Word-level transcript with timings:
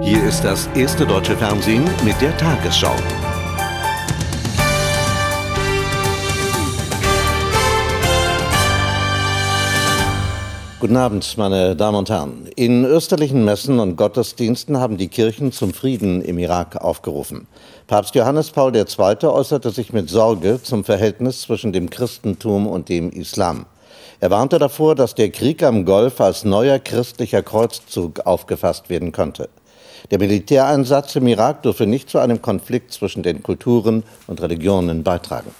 Hier 0.00 0.24
ist 0.24 0.42
das 0.44 0.68
erste 0.74 1.06
deutsche 1.06 1.36
Fernsehen 1.36 1.84
mit 2.04 2.20
der 2.20 2.36
Tagesschau. 2.36 2.94
Guten 10.80 10.96
Abend, 10.96 11.36
meine 11.36 11.74
Damen 11.74 11.98
und 11.98 12.10
Herren. 12.10 12.48
In 12.54 12.84
österlichen 12.84 13.44
Messen 13.44 13.80
und 13.80 13.96
Gottesdiensten 13.96 14.78
haben 14.78 14.96
die 14.96 15.08
Kirchen 15.08 15.50
zum 15.52 15.74
Frieden 15.74 16.22
im 16.22 16.38
Irak 16.38 16.76
aufgerufen. 16.76 17.48
Papst 17.86 18.14
Johannes 18.14 18.50
Paul 18.50 18.74
II. 18.76 18.84
äußerte 19.24 19.70
sich 19.70 19.92
mit 19.92 20.08
Sorge 20.08 20.62
zum 20.62 20.84
Verhältnis 20.84 21.42
zwischen 21.42 21.72
dem 21.72 21.90
Christentum 21.90 22.66
und 22.66 22.88
dem 22.88 23.10
Islam. 23.10 23.66
Er 24.20 24.30
warnte 24.30 24.58
davor, 24.58 24.94
dass 24.94 25.14
der 25.14 25.30
Krieg 25.30 25.62
am 25.62 25.84
Golf 25.84 26.20
als 26.20 26.44
neuer 26.44 26.78
christlicher 26.78 27.42
Kreuzzug 27.42 28.20
aufgefasst 28.26 28.90
werden 28.90 29.12
könnte. 29.12 29.48
Der 30.10 30.18
Militäreinsatz 30.18 31.16
im 31.16 31.26
Irak 31.26 31.62
dürfe 31.62 31.86
nicht 31.86 32.08
zu 32.08 32.18
einem 32.18 32.42
Konflikt 32.42 32.92
zwischen 32.92 33.22
den 33.22 33.42
Kulturen 33.42 34.02
und 34.26 34.40
Religionen 34.40 35.02
beitragen. 35.02 35.50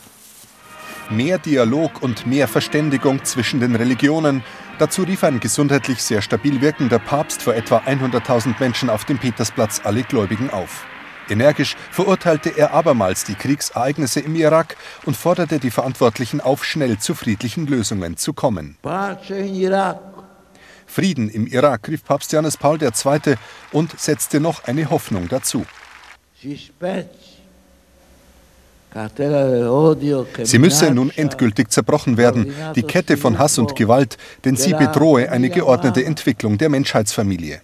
Mehr 1.11 1.39
Dialog 1.39 2.03
und 2.03 2.27
mehr 2.27 2.49
Verständigung 2.49 3.25
zwischen 3.25 3.61
den 3.61 3.75
Religionen. 3.75 4.43
Dazu 4.79 5.03
rief 5.05 5.25
ein 5.25 5.41
gesundheitlich 5.41 6.03
sehr 6.03 6.21
stabil 6.21 6.61
wirkender 6.61 6.99
Papst 6.99 7.43
vor 7.43 7.55
etwa 7.55 7.79
100.000 7.79 8.57
Menschen 8.61 8.91
auf 8.91 9.07
dem 9.07 9.19
Petersplatz 9.19 9.81
alle 9.85 10.03
Gläubigen 10.03 10.51
auf. 10.51 10.85
Energisch 11.31 11.77
verurteilte 11.91 12.51
er 12.57 12.73
abermals 12.73 13.25
die 13.25 13.35
Kriegsereignisse 13.35 14.21
im 14.21 14.35
Irak 14.35 14.77
und 15.05 15.17
forderte 15.17 15.59
die 15.59 15.71
Verantwortlichen 15.71 16.41
auf, 16.41 16.65
schnell 16.65 16.99
zu 16.99 17.15
friedlichen 17.15 17.67
Lösungen 17.67 18.17
zu 18.17 18.33
kommen. 18.33 18.77
Frieden 20.89 21.29
im 21.29 21.47
Irak, 21.47 21.87
rief 21.89 22.05
Papst 22.05 22.33
Johannes 22.33 22.57
Paul 22.57 22.83
II. 22.83 23.35
und 23.73 23.99
setzte 24.01 24.41
noch 24.41 24.65
eine 24.65 24.91
Hoffnung 24.91 25.29
dazu. 25.29 25.65
Sie 30.43 30.59
müsse 30.59 30.91
nun 30.91 31.11
endgültig 31.15 31.71
zerbrochen 31.71 32.17
werden, 32.17 32.53
die 32.75 32.83
Kette 32.83 33.17
von 33.17 33.39
Hass 33.39 33.59
und 33.59 33.77
Gewalt, 33.77 34.17
denn 34.45 34.57
sie 34.57 34.73
bedrohe 34.73 35.31
eine 35.31 35.51
geordnete 35.51 36.05
Entwicklung 36.05 36.57
der 36.59 36.71
Menschheitsfamilie. 36.71 37.61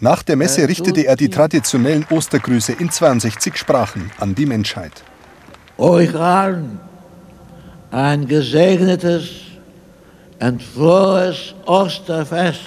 Nach 0.00 0.22
der 0.22 0.36
Messe 0.36 0.66
richtete 0.68 1.06
er 1.06 1.14
die 1.14 1.28
traditionellen 1.28 2.06
Ostergrüße 2.10 2.72
in 2.72 2.90
62 2.90 3.56
Sprachen 3.56 4.10
an 4.18 4.34
die 4.34 4.46
Menschheit. 4.46 5.04
Euch 5.78 6.14
allen 6.14 6.80
ein 7.90 8.26
gesegnetes 8.26 9.49
und 10.40 10.62
frohes 10.62 11.54
Osterfest. 11.66 12.60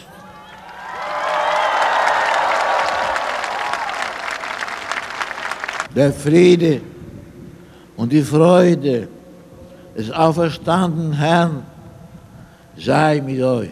Der 5.95 6.11
Friede 6.11 6.81
und 7.97 8.11
die 8.11 8.23
Freude 8.23 9.07
des 9.95 10.09
auferstandenen 10.11 11.13
Herrn 11.13 11.65
sei 12.77 13.21
mit 13.21 13.41
euch. 13.41 13.69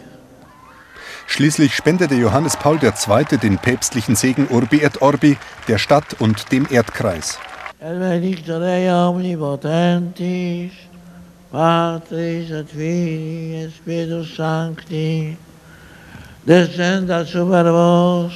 Schließlich 1.26 1.74
spendete 1.74 2.14
Johannes 2.14 2.56
Paul 2.56 2.78
II. 2.82 3.38
den 3.38 3.58
päpstlichen 3.58 4.14
Segen 4.14 4.46
Urbi 4.50 4.82
et 4.82 5.02
Orbi 5.02 5.36
der 5.66 5.78
Stadt 5.78 6.20
und 6.20 6.52
dem 6.52 6.66
Erdkreis. 6.70 7.38
El 7.80 7.98
benedictere 7.98 9.08
omnipotentis, 9.08 10.70
Patris 11.52 12.50
et 12.50 12.64
Filii 12.66 13.64
et 13.64 13.70
Spiritus 13.70 14.36
Sancti, 14.36 15.36
descendat 16.46 17.26
super 17.28 17.68
vos, 17.68 18.32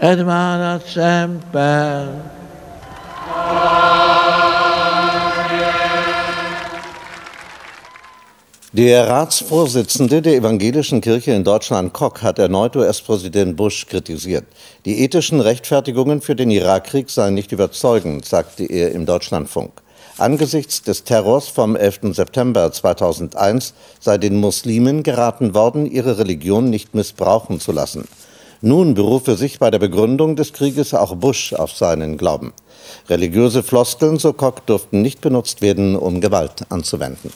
et 0.00 0.22
manat 0.22 0.86
semper. 0.86 2.06
Der 8.72 9.08
Ratsvorsitzende 9.08 10.22
der 10.22 10.36
Evangelischen 10.36 11.00
Kirche 11.00 11.32
in 11.32 11.42
Deutschland, 11.42 11.92
Koch, 11.92 12.22
hat 12.22 12.38
erneut 12.38 12.76
US-Präsident 12.76 13.56
Bush 13.56 13.86
kritisiert. 13.86 14.44
Die 14.84 15.00
ethischen 15.02 15.40
Rechtfertigungen 15.40 16.20
für 16.20 16.36
den 16.36 16.52
Irakkrieg 16.52 17.10
seien 17.10 17.34
nicht 17.34 17.50
überzeugend, 17.50 18.24
sagte 18.24 18.64
er 18.64 18.92
im 18.92 19.04
Deutschlandfunk. 19.04 19.83
Angesichts 20.16 20.82
des 20.82 21.02
Terrors 21.02 21.48
vom 21.48 21.74
11. 21.74 22.14
September 22.14 22.70
2001 22.70 23.74
sei 23.98 24.16
den 24.16 24.36
Muslimen 24.36 25.02
geraten 25.02 25.54
worden, 25.54 25.90
ihre 25.90 26.18
Religion 26.18 26.70
nicht 26.70 26.94
missbrauchen 26.94 27.58
zu 27.58 27.72
lassen. 27.72 28.06
Nun 28.60 28.94
berufe 28.94 29.34
sich 29.34 29.58
bei 29.58 29.72
der 29.72 29.80
Begründung 29.80 30.36
des 30.36 30.52
Krieges 30.52 30.94
auch 30.94 31.16
Bush 31.16 31.52
auf 31.52 31.72
seinen 31.72 32.16
Glauben. 32.16 32.52
Religiöse 33.08 33.64
Floskeln, 33.64 34.18
so 34.18 34.32
Koch, 34.32 34.60
durften 34.60 35.02
nicht 35.02 35.20
benutzt 35.20 35.62
werden, 35.62 35.96
um 35.96 36.20
Gewalt 36.20 36.64
anzuwenden. 36.68 37.32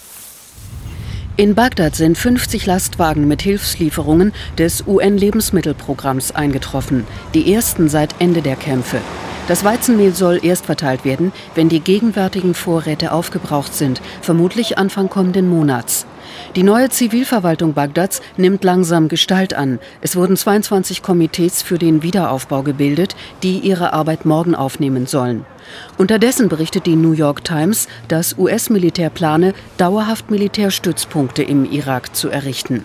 In 1.36 1.56
Bagdad 1.56 1.96
sind 1.96 2.16
50 2.16 2.64
Lastwagen 2.66 3.26
mit 3.26 3.42
Hilfslieferungen 3.42 4.32
des 4.56 4.84
UN-Lebensmittelprogramms 4.86 6.32
eingetroffen, 6.32 7.06
die 7.34 7.52
ersten 7.52 7.88
seit 7.88 8.14
Ende 8.20 8.40
der 8.40 8.56
Kämpfe. 8.56 9.00
Das 9.48 9.64
Weizenmehl 9.64 10.14
soll 10.14 10.40
erst 10.42 10.66
verteilt 10.66 11.06
werden, 11.06 11.32
wenn 11.54 11.70
die 11.70 11.80
gegenwärtigen 11.80 12.52
Vorräte 12.52 13.12
aufgebraucht 13.12 13.72
sind, 13.74 14.02
vermutlich 14.20 14.76
Anfang 14.76 15.08
kommenden 15.08 15.48
Monats. 15.48 16.04
Die 16.54 16.62
neue 16.62 16.90
Zivilverwaltung 16.90 17.72
Bagdads 17.72 18.20
nimmt 18.36 18.62
langsam 18.62 19.08
Gestalt 19.08 19.54
an. 19.54 19.78
Es 20.02 20.16
wurden 20.16 20.36
22 20.36 21.02
Komitees 21.02 21.62
für 21.62 21.78
den 21.78 22.02
Wiederaufbau 22.02 22.62
gebildet, 22.62 23.16
die 23.42 23.58
ihre 23.60 23.94
Arbeit 23.94 24.26
morgen 24.26 24.54
aufnehmen 24.54 25.06
sollen. 25.06 25.46
Unterdessen 25.96 26.50
berichtet 26.50 26.84
die 26.84 26.96
New 26.96 27.12
York 27.12 27.42
Times, 27.42 27.88
dass 28.08 28.36
US-Militär 28.36 29.08
plane, 29.08 29.54
dauerhaft 29.78 30.30
Militärstützpunkte 30.30 31.42
im 31.42 31.64
Irak 31.64 32.14
zu 32.14 32.28
errichten. 32.28 32.84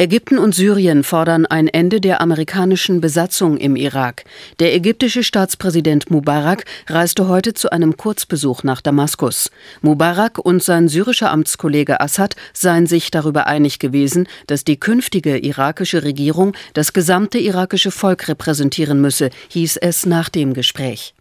Ägypten 0.00 0.38
und 0.38 0.54
Syrien 0.54 1.04
fordern 1.04 1.44
ein 1.44 1.68
Ende 1.68 2.00
der 2.00 2.22
amerikanischen 2.22 3.02
Besatzung 3.02 3.58
im 3.58 3.76
Irak. 3.76 4.24
Der 4.58 4.74
ägyptische 4.74 5.22
Staatspräsident 5.22 6.10
Mubarak 6.10 6.64
reiste 6.86 7.28
heute 7.28 7.52
zu 7.52 7.70
einem 7.70 7.98
Kurzbesuch 7.98 8.62
nach 8.62 8.80
Damaskus. 8.80 9.50
Mubarak 9.82 10.38
und 10.38 10.62
sein 10.62 10.88
syrischer 10.88 11.30
Amtskollege 11.30 12.00
Assad 12.00 12.34
seien 12.54 12.86
sich 12.86 13.10
darüber 13.10 13.46
einig 13.46 13.78
gewesen, 13.78 14.26
dass 14.46 14.64
die 14.64 14.80
künftige 14.80 15.36
irakische 15.36 16.02
Regierung 16.02 16.54
das 16.72 16.94
gesamte 16.94 17.36
irakische 17.36 17.90
Volk 17.90 18.26
repräsentieren 18.26 19.02
müsse, 19.02 19.28
hieß 19.50 19.76
es 19.76 20.06
nach 20.06 20.30
dem 20.30 20.54
Gespräch. 20.54 21.12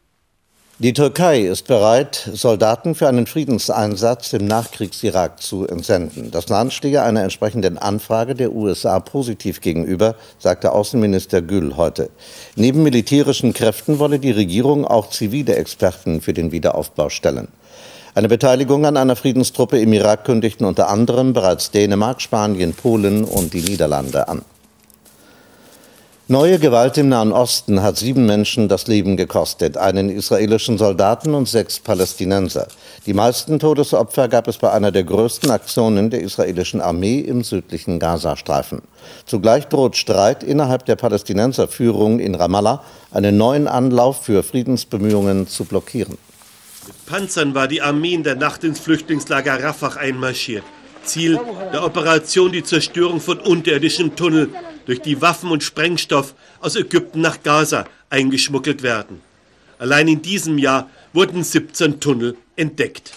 Die 0.81 0.93
Türkei 0.93 1.41
ist 1.41 1.67
bereit, 1.67 2.29
Soldaten 2.31 2.95
für 2.95 3.09
einen 3.09 3.25
Friedenseinsatz 3.25 4.31
im 4.31 4.45
Nachkriegs-Irak 4.47 5.41
zu 5.41 5.67
entsenden. 5.67 6.31
Das 6.31 6.47
Land 6.47 6.71
stehe 6.71 7.03
einer 7.03 7.21
entsprechenden 7.21 7.77
Anfrage 7.77 8.33
der 8.33 8.53
USA 8.53 9.01
positiv 9.01 9.59
gegenüber, 9.59 10.15
sagte 10.37 10.71
Außenminister 10.71 11.41
Gül 11.41 11.75
heute. 11.75 12.09
Neben 12.55 12.81
militärischen 12.81 13.51
Kräften 13.51 13.99
wolle 13.99 14.19
die 14.19 14.31
Regierung 14.31 14.85
auch 14.85 15.09
zivile 15.09 15.57
Experten 15.57 16.21
für 16.21 16.31
den 16.31 16.53
Wiederaufbau 16.53 17.09
stellen. 17.09 17.49
Eine 18.15 18.29
Beteiligung 18.29 18.85
an 18.85 18.95
einer 18.95 19.17
Friedenstruppe 19.17 19.79
im 19.79 19.91
Irak 19.91 20.23
kündigten 20.23 20.65
unter 20.65 20.87
anderem 20.87 21.33
bereits 21.33 21.71
Dänemark, 21.71 22.21
Spanien, 22.21 22.73
Polen 22.73 23.25
und 23.25 23.53
die 23.53 23.63
Niederlande 23.63 24.29
an. 24.29 24.43
Neue 26.31 26.59
Gewalt 26.59 26.95
im 26.99 27.09
Nahen 27.09 27.31
Osten 27.31 27.81
hat 27.81 27.97
sieben 27.97 28.27
Menschen 28.27 28.67
das 28.69 28.85
Leben 28.85 29.17
gekostet, 29.17 29.77
einen 29.77 30.11
israelischen 30.11 30.77
Soldaten 30.77 31.33
und 31.33 31.47
sechs 31.47 31.79
Palästinenser. 31.79 32.67
Die 33.07 33.15
meisten 33.15 33.57
Todesopfer 33.57 34.27
gab 34.27 34.47
es 34.47 34.59
bei 34.59 34.71
einer 34.71 34.91
der 34.91 35.05
größten 35.05 35.49
Aktionen 35.49 36.11
der 36.11 36.21
israelischen 36.21 36.81
Armee 36.81 37.17
im 37.17 37.43
südlichen 37.43 37.97
Gazastreifen. 37.97 38.83
Zugleich 39.25 39.69
droht 39.69 39.97
Streit 39.97 40.43
innerhalb 40.43 40.85
der 40.85 40.97
Palästinenserführung 40.97 42.19
in 42.19 42.35
Ramallah, 42.35 42.83
einen 43.09 43.35
neuen 43.35 43.67
Anlauf 43.67 44.23
für 44.23 44.43
Friedensbemühungen 44.43 45.47
zu 45.47 45.65
blockieren. 45.65 46.19
Mit 46.85 47.05
Panzern 47.07 47.55
war 47.55 47.67
die 47.67 47.81
Armee 47.81 48.13
in 48.13 48.21
der 48.21 48.35
Nacht 48.35 48.63
ins 48.63 48.79
Flüchtlingslager 48.79 49.63
Rafah 49.63 49.95
einmarschiert. 49.97 50.63
Ziel 51.03 51.39
der 51.73 51.83
Operation 51.83 52.51
die 52.51 52.63
Zerstörung 52.63 53.19
von 53.21 53.39
unterirdischen 53.39 54.15
Tunnel 54.15 54.49
durch 54.85 55.01
die 55.01 55.21
Waffen 55.21 55.51
und 55.51 55.63
Sprengstoff 55.63 56.33
aus 56.61 56.75
Ägypten 56.75 57.21
nach 57.21 57.43
Gaza 57.43 57.85
eingeschmuggelt 58.09 58.83
werden. 58.83 59.21
Allein 59.77 60.07
in 60.07 60.21
diesem 60.21 60.57
Jahr 60.57 60.89
wurden 61.13 61.43
17 61.43 61.99
Tunnel 61.99 62.35
entdeckt. 62.55 63.13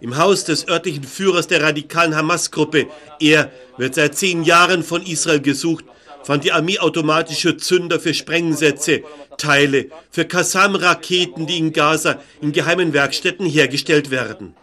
Im 0.00 0.16
Haus 0.16 0.44
des 0.44 0.66
örtlichen 0.66 1.04
Führers 1.04 1.46
der 1.46 1.62
radikalen 1.62 2.16
Hamas-Gruppe, 2.16 2.88
er 3.20 3.52
wird 3.76 3.94
seit 3.94 4.16
zehn 4.16 4.42
Jahren 4.42 4.82
von 4.82 5.06
Israel 5.06 5.40
gesucht, 5.40 5.84
fand 6.24 6.42
die 6.42 6.52
Armee 6.52 6.80
automatische 6.80 7.56
Zünder 7.56 8.00
für 8.00 8.12
Sprengsätze, 8.12 9.02
Teile 9.38 9.86
für 10.10 10.24
Qassam-Raketen, 10.24 11.46
die 11.46 11.58
in 11.58 11.72
Gaza 11.72 12.20
in 12.40 12.52
geheimen 12.52 12.92
Werkstätten 12.92 13.46
hergestellt 13.46 14.10
werden. 14.10 14.56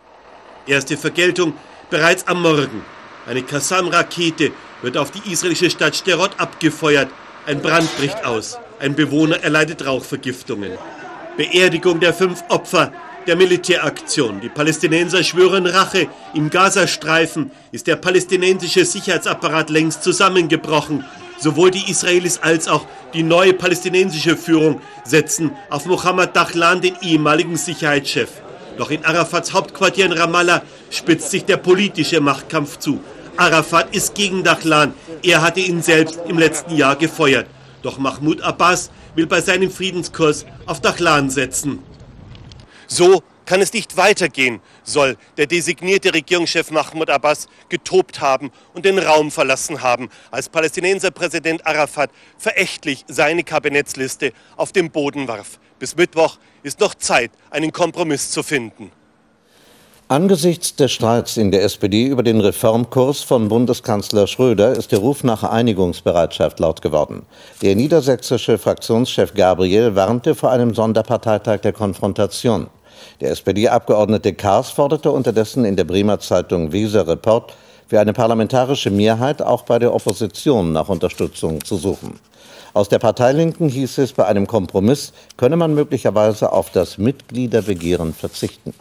Erste 0.69 0.97
Vergeltung 0.97 1.53
bereits 1.89 2.27
am 2.27 2.43
Morgen. 2.43 2.83
Eine 3.25 3.41
Qassam-Rakete 3.41 4.51
wird 4.83 4.97
auf 4.97 5.09
die 5.09 5.31
israelische 5.31 5.71
Stadt 5.71 5.95
Sterot 5.95 6.29
abgefeuert. 6.37 7.09
Ein 7.47 7.59
Brand 7.63 7.89
bricht 7.97 8.23
aus. 8.23 8.59
Ein 8.79 8.93
Bewohner 8.93 9.41
erleidet 9.41 9.83
Rauchvergiftungen. 9.83 10.73
Beerdigung 11.37 11.99
der 11.99 12.13
fünf 12.13 12.43
Opfer 12.49 12.93
der 13.25 13.35
Militäraktion. 13.35 14.41
Die 14.41 14.49
Palästinenser 14.49 15.23
schwören 15.23 15.65
Rache. 15.65 16.07
Im 16.35 16.51
Gazastreifen 16.51 17.49
ist 17.71 17.87
der 17.87 17.95
palästinensische 17.95 18.85
Sicherheitsapparat 18.85 19.71
längst 19.71 20.03
zusammengebrochen. 20.03 21.03
Sowohl 21.39 21.71
die 21.71 21.89
Israelis 21.89 22.37
als 22.43 22.67
auch 22.67 22.85
die 23.15 23.23
neue 23.23 23.53
palästinensische 23.53 24.37
Führung 24.37 24.81
setzen 25.03 25.49
auf 25.71 25.87
Mohammed 25.87 26.35
Dahlan, 26.35 26.81
den 26.81 26.95
ehemaligen 27.01 27.57
Sicherheitschef. 27.57 28.29
Doch 28.79 28.91
in 28.91 29.03
Arafats 29.03 29.51
Hauptquartier 29.51 30.05
in 30.05 30.13
Ramallah 30.13 30.61
spitzt 30.89 31.31
sich 31.31 31.43
der 31.43 31.57
politische 31.57 32.21
Machtkampf 32.21 32.79
zu. 32.79 33.01
Arafat 33.35 33.93
ist 33.93 34.15
gegen 34.15 34.41
Dahlan. 34.45 34.93
Er 35.21 35.41
hatte 35.41 35.59
ihn 35.59 35.81
selbst 35.81 36.17
im 36.25 36.39
letzten 36.39 36.77
Jahr 36.77 36.95
gefeuert. 36.95 37.47
Doch 37.81 37.97
Mahmoud 37.97 38.41
Abbas 38.41 38.89
will 39.15 39.27
bei 39.27 39.41
seinem 39.41 39.69
Friedenskurs 39.69 40.45
auf 40.65 40.79
Dahlan 40.79 41.29
setzen. 41.29 41.79
So 42.87 43.21
kann 43.49 43.61
es 43.63 43.73
nicht 43.73 43.97
weitergehen, 43.97 44.61
soll 44.83 45.17
der 45.37 45.47
designierte 45.47 46.13
Regierungschef 46.13 46.69
Mahmoud 46.69 47.09
Abbas 47.09 47.47
getobt 47.67 48.21
haben 48.21 48.51
und 48.75 48.85
den 48.85 48.99
Raum 48.99 49.31
verlassen 49.31 49.81
haben, 49.81 50.09
als 50.29 50.49
Palästinenser 50.49 51.09
Präsident 51.09 51.65
Arafat 51.65 52.11
verächtlich 52.37 53.05
seine 53.07 53.43
Kabinettsliste 53.43 54.33
auf 54.55 54.71
den 54.71 54.91
Boden 54.91 55.27
warf. 55.27 55.59
Bis 55.79 55.95
Mittwoch 55.95 56.37
ist 56.61 56.79
noch 56.79 56.93
Zeit, 56.93 57.31
einen 57.49 57.71
Kompromiss 57.71 58.29
zu 58.29 58.43
finden. 58.43 58.91
Angesichts 60.09 60.75
des 60.75 60.91
Streits 60.91 61.35
in 61.35 61.49
der 61.49 61.63
SPD 61.63 62.05
über 62.05 62.21
den 62.21 62.41
Reformkurs 62.41 63.23
von 63.23 63.47
Bundeskanzler 63.47 64.27
Schröder 64.27 64.73
ist 64.73 64.91
der 64.91 64.99
Ruf 64.99 65.23
nach 65.23 65.43
Einigungsbereitschaft 65.43 66.59
laut 66.59 66.83
geworden. 66.83 67.25
Der 67.63 67.75
niedersächsische 67.75 68.59
Fraktionschef 68.59 69.33
Gabriel 69.33 69.95
warnte 69.95 70.35
vor 70.35 70.51
einem 70.51 70.75
Sonderparteitag 70.75 71.61
der 71.61 71.73
Konfrontation. 71.73 72.67
Der 73.21 73.31
SPD-Abgeordnete 73.31 74.33
Kars 74.33 74.69
forderte 74.69 75.11
unterdessen 75.11 75.65
in 75.65 75.75
der 75.75 75.83
Bremer 75.83 76.19
Zeitung 76.19 76.71
Weser 76.71 77.07
Report 77.07 77.53
für 77.87 77.99
eine 77.99 78.13
parlamentarische 78.13 78.91
Mehrheit 78.91 79.41
auch 79.41 79.63
bei 79.63 79.79
der 79.79 79.93
Opposition 79.93 80.71
nach 80.73 80.89
Unterstützung 80.89 81.63
zu 81.63 81.77
suchen. 81.77 82.19
Aus 82.73 82.87
der 82.87 82.99
Parteilinken 82.99 83.67
hieß 83.67 83.97
es, 83.97 84.13
bei 84.13 84.25
einem 84.25 84.45
Kompromiss 84.45 85.11
könne 85.37 85.55
man 85.55 85.73
möglicherweise 85.73 86.51
auf 86.53 86.71
das 86.71 86.97
Mitgliederbegehren 86.97 88.13
verzichten. 88.13 88.73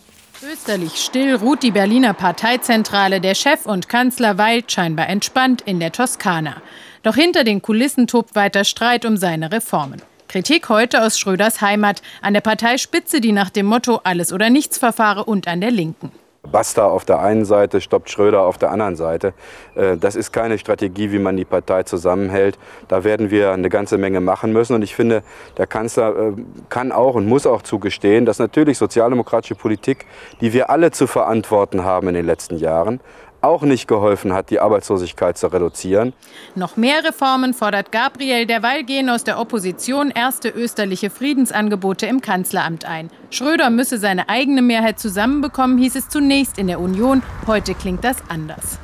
Österlich 0.43 0.97
still 1.03 1.35
ruht 1.35 1.63
die 1.63 1.73
Berliner 1.73 2.15
Parteizentrale. 2.15 3.21
Der 3.21 3.35
Chef 3.35 3.67
und 3.67 3.89
Kanzler 3.89 4.39
weilt 4.39 4.71
scheinbar 4.71 5.09
entspannt 5.09 5.63
in 5.63 5.81
der 5.81 5.91
Toskana. 5.91 6.63
Doch 7.03 7.17
hinter 7.17 7.43
den 7.43 7.61
Kulissen 7.61 8.07
tobt 8.07 8.37
weiter 8.37 8.65
Streit 8.65 9.05
um 9.05 9.17
seine 9.17 9.51
Reformen. 9.51 10.01
Kritik 10.29 10.69
heute 10.69 11.03
aus 11.03 11.19
Schröders 11.19 11.63
Heimat, 11.63 12.03
an 12.21 12.35
der 12.35 12.43
Parteispitze, 12.43 13.23
die 13.23 13.33
nach 13.33 13.49
dem 13.49 13.65
Motto 13.65 14.01
Alles 14.05 14.31
oder 14.31 14.51
nichts 14.51 14.77
verfahre 14.77 15.25
und 15.25 15.49
an 15.49 15.63
der 15.63 15.71
Linken. 15.71 16.13
Basta 16.53 16.87
auf 16.87 17.07
der 17.07 17.21
einen 17.21 17.47
Seite, 17.47 17.81
stoppt 17.81 18.11
Schröder 18.11 18.43
auf 18.43 18.59
der 18.59 18.71
anderen 18.71 18.95
Seite. 18.95 19.33
Äh, 19.75 19.97
das 19.97 20.17
ist 20.17 20.33
keine 20.33 20.59
Strategie, 20.59 21.13
wie 21.13 21.19
man 21.19 21.37
die 21.37 21.47
Partei 21.47 21.83
zusammenhält. 21.83 22.59
Da 22.89 23.05
werden 23.05 23.31
wir 23.31 23.53
eine 23.53 23.71
ganze 23.71 23.97
Menge 23.97 24.21
machen 24.21 24.53
müssen. 24.53 24.75
Und 24.75 24.83
ich 24.83 24.95
finde, 24.95 25.23
der 25.57 25.67
Kanzler 25.67 26.15
äh, 26.17 26.33
kann 26.69 26.93
auch 26.93 27.15
und 27.15 27.27
muss 27.27 27.47
auch 27.47 27.63
zugestehen, 27.63 28.27
dass 28.27 28.39
natürlich 28.39 28.79
sozialdemokratische 28.79 29.55
Politik, 29.57 30.07
die 30.41 30.53
wir 30.53 30.71
alle 30.71 30.91
zu 30.91 31.07
verantworten 31.07 31.85
haben 31.85 32.09
in 32.09 32.15
den 32.15 32.27
letzten 32.27 32.57
Jahren, 32.59 33.01
auch 33.41 33.63
nicht 33.63 33.89
geholfen 33.89 34.33
hat, 34.33 34.51
die 34.51 34.61
Arbeitslosigkeit 34.61 35.39
zu 35.39 35.49
reduzieren. 35.49 36.13
Noch 36.55 36.77
mehr 36.77 37.05
Reformen 37.05 37.55
fordert 37.55 37.93
Gabriel. 37.93 38.47
Derweil 38.47 38.85
gehen 38.85 39.09
aus 39.09 39.25
der 39.25 39.39
Opposition 39.39 40.11
erste 40.11 40.49
österliche 40.49 41.11
Friedensangebote 41.11 42.07
im 42.07 42.21
Kanzleramt 42.21 42.85
ein. 42.85 43.11
Schröder 43.31 43.71
müsse 43.71 43.99
seine 43.99 44.29
eigene 44.29 44.63
Mehrheit 44.63 44.99
zusammenbekommen, 44.99 45.79
hieß 45.79 45.97
es 45.97 46.09
zunächst 46.09 46.59
in 46.59 46.67
der 46.67 46.81
Union. 46.81 47.23
Heute 47.47 47.75
klingt 47.75 48.05
das 48.05 48.17
anders. 48.29 48.79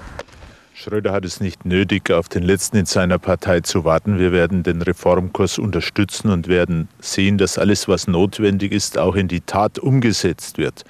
Schröder 0.76 1.12
hat 1.12 1.24
es 1.24 1.40
nicht 1.40 1.64
nötig, 1.64 2.10
auf 2.10 2.28
den 2.28 2.42
Letzten 2.42 2.76
in 2.76 2.84
seiner 2.84 3.18
Partei 3.18 3.60
zu 3.60 3.84
warten. 3.84 4.18
Wir 4.18 4.32
werden 4.32 4.64
den 4.64 4.82
Reformkurs 4.82 5.58
unterstützen 5.58 6.30
und 6.30 6.48
werden 6.48 6.88
sehen, 7.00 7.38
dass 7.38 7.58
alles, 7.58 7.88
was 7.88 8.08
notwendig 8.08 8.72
ist, 8.72 8.98
auch 8.98 9.14
in 9.14 9.28
die 9.28 9.40
Tat 9.40 9.78
umgesetzt 9.78 10.58
wird. 10.58 10.84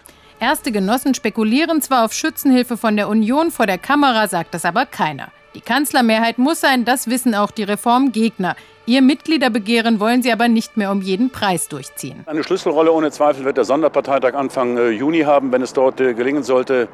Erste 0.44 0.72
Genossen 0.72 1.14
spekulieren 1.14 1.80
zwar 1.80 2.04
auf 2.04 2.12
Schützenhilfe 2.12 2.76
von 2.76 2.96
der 2.96 3.08
Union, 3.08 3.50
vor 3.50 3.64
der 3.64 3.78
Kamera 3.78 4.28
sagt 4.28 4.52
das 4.52 4.66
aber 4.66 4.84
keiner. 4.84 5.28
Die 5.54 5.62
Kanzlermehrheit 5.62 6.36
muss 6.36 6.60
sein, 6.60 6.84
das 6.84 7.08
wissen 7.08 7.34
auch 7.34 7.50
die 7.50 7.62
Reformgegner. 7.62 8.54
Ihr 8.84 9.00
Mitgliederbegehren 9.00 10.00
wollen 10.00 10.22
sie 10.22 10.30
aber 10.30 10.48
nicht 10.48 10.76
mehr 10.76 10.90
um 10.92 11.00
jeden 11.00 11.30
Preis 11.30 11.68
durchziehen. 11.68 12.24
Eine 12.26 12.44
Schlüsselrolle 12.44 12.92
ohne 12.92 13.10
Zweifel 13.10 13.46
wird 13.46 13.56
der 13.56 13.64
Sonderparteitag 13.64 14.34
Anfang 14.34 14.76
äh, 14.76 14.90
Juni 14.90 15.20
haben, 15.20 15.50
wenn 15.50 15.62
es 15.62 15.72
dort 15.72 15.98
äh, 16.02 16.12
gelingen 16.12 16.42
sollte, 16.42 16.88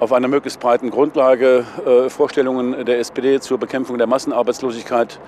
auf 0.00 0.12
einer 0.12 0.28
möglichst 0.28 0.60
breiten 0.60 0.90
Grundlage 0.90 1.64
äh, 1.84 2.08
Vorstellungen 2.08 2.84
der 2.84 2.98
SPD 2.98 3.40
zur 3.40 3.58
Bekämpfung 3.58 3.98
der 3.98 4.06
Massenarbeitslosigkeit 4.06 5.18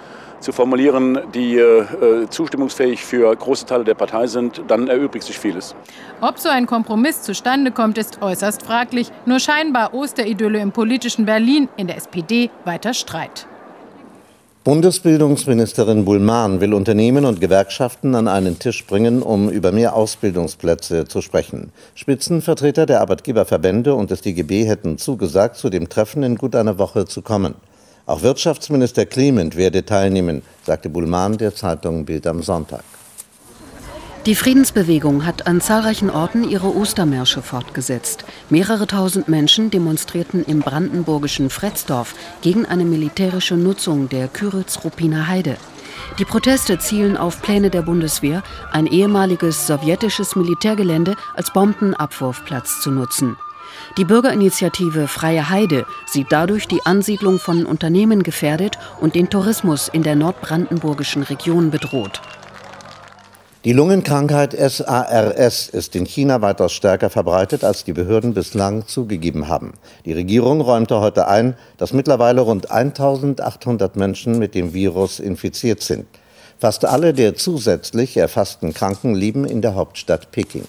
zu 0.41 0.53
formulieren, 0.53 1.19
die 1.35 1.57
äh, 1.57 1.81
äh, 1.81 2.29
zustimmungsfähig 2.29 3.05
für 3.05 3.35
große 3.35 3.67
Teile 3.67 3.85
der 3.85 3.95
Partei 3.95 4.27
sind, 4.27 4.63
dann 4.69 4.89
erübrigt 4.89 5.27
sich 5.27 5.39
vieles. 5.39 5.75
Ob 6.21 6.39
so 6.39 6.49
ein 6.49 6.67
Kompromiss 6.67 7.23
zustande 7.23 7.71
kommt, 7.73 7.99
ist 7.99 8.23
äußerst 8.23 8.63
fraglich. 8.63 9.11
Nur 9.27 9.39
scheinbar 9.39 9.93
Osteridylle 9.93 10.61
im 10.61 10.73
politischen 10.73 11.27
Berlin, 11.27 11.69
in 11.77 11.87
der 11.87 11.97
SPD 11.97 12.51
weiter 12.65 12.95
Streit. 12.95 13.47
Bundesbildungsministerin 14.63 16.05
Bullmann 16.05 16.61
will 16.61 16.75
Unternehmen 16.75 17.25
und 17.25 17.41
Gewerkschaften 17.41 18.15
an 18.15 18.29
einen 18.29 18.59
Tisch 18.59 18.87
bringen, 18.87 19.23
um 19.23 19.49
über 19.49 19.73
mehr 19.73 19.95
Ausbildungsplätze 19.97 21.07
zu 21.09 21.23
sprechen. 21.23 21.73
Spitzenvertreter 21.95 22.85
der 22.85 23.01
Arbeitgeberverbände 23.01 23.95
und 23.95 24.11
des 24.11 24.21
DGB 24.21 24.67
hätten 24.67 24.99
zugesagt, 24.99 25.57
zu 25.57 25.71
dem 25.71 25.89
Treffen 25.89 26.23
in 26.23 26.37
gut 26.37 26.55
einer 26.55 26.77
Woche 26.77 27.07
zu 27.07 27.23
kommen. 27.23 27.55
Auch 28.05 28.21
Wirtschaftsminister 28.21 29.07
Clement 29.07 29.57
werde 29.57 29.83
teilnehmen, 29.87 30.43
sagte 30.67 30.91
Bullmann 30.91 31.39
der 31.39 31.55
Zeitung 31.55 32.05
Bild 32.05 32.27
am 32.27 32.43
Sonntag. 32.43 32.85
Die 34.27 34.35
Friedensbewegung 34.35 35.25
hat 35.25 35.47
an 35.47 35.63
zahlreichen 35.63 36.11
Orten 36.11 36.45
ihre 36.45 36.77
Ostermärsche 36.77 37.41
fortgesetzt. 37.41 38.27
Mehrere 38.51 38.87
tausend 38.87 39.29
Menschen 39.29 39.71
demonstrierten 39.71 40.45
im 40.45 40.61
brandenburgischen 40.61 41.49
Fretzdorf 41.49 42.15
gegen 42.43 42.67
eine 42.67 42.85
militärische 42.85 43.57
Nutzung 43.57 44.11
der 44.11 44.29
Küritz-Ruppiner 44.29 45.27
Heide. 45.27 45.57
Die 46.19 46.27
Proteste 46.27 46.79
zielen 46.79 47.17
auf 47.17 47.41
Pläne 47.41 47.71
der 47.71 47.81
Bundeswehr, 47.81 48.43
ein 48.73 48.87
ehemaliges 48.87 49.67
sowjetisches 49.67 50.37
Militärgelände 50.37 51.17
als 51.35 51.51
Bombenabwurfplatz 51.55 52.83
zu 52.83 52.91
nutzen. 52.91 53.39
Die 53.97 54.05
Bürgerinitiative 54.05 55.09
Freie 55.09 55.49
Heide 55.49 55.87
sieht 56.05 56.27
dadurch 56.29 56.69
die 56.69 56.85
Ansiedlung 56.85 57.39
von 57.39 57.65
Unternehmen 57.65 58.23
gefährdet 58.23 58.79
und 59.01 59.15
den 59.15 59.31
Tourismus 59.31 59.89
in 59.89 60.03
der 60.03 60.15
nordbrandenburgischen 60.15 61.23
Region 61.23 61.71
bedroht. 61.71 62.21
Die 63.63 63.75
Lungenkrankheit 63.75 64.55
SARS 64.59 65.69
ist 65.69 65.95
in 65.95 66.07
China 66.07 66.41
weitaus 66.41 66.73
stärker 66.73 67.11
verbreitet, 67.11 67.63
als 67.63 67.85
die 67.85 67.93
Behörden 67.93 68.33
bislang 68.33 68.87
zugegeben 68.87 69.49
haben. 69.49 69.75
Die 70.07 70.15
Regierung 70.15 70.63
räumte 70.63 71.01
heute 71.01 71.29
ein, 71.29 71.55
dass 71.77 71.93
mittlerweile 71.93 72.41
rund 72.41 72.71
1800 72.71 73.97
Menschen 73.97 74.39
mit 74.39 74.55
dem 74.55 74.73
Virus 74.73 75.21
infiziert 75.21 75.83
sind. 75.83 76.07
Fast 76.59 76.87
alle 76.87 77.13
der 77.13 77.35
zusätzlich 77.35 78.17
erfassten 78.17 78.73
Kranken 78.73 79.15
leben 79.15 79.45
in 79.45 79.61
der 79.61 79.75
Hauptstadt 79.75 80.31
Peking. 80.31 80.65